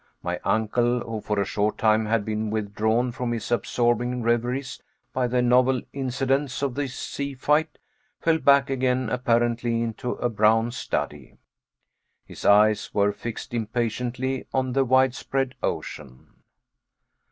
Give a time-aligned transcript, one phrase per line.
[0.23, 4.81] My uncle, who for a short time had been withdrawn from his absorbing reveries
[5.13, 7.77] by the novel incidents of this sea fight,
[8.19, 11.37] fell back again apparently into a brown study.
[12.25, 16.41] His eyes were fixed impatiently on the widespread ocean.